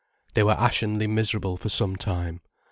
They 0.33 0.41
were 0.41 0.55
ashenly 0.55 1.05
miserable 1.07 1.57
for 1.57 1.69
some 1.69 1.95
time. 1.95 2.41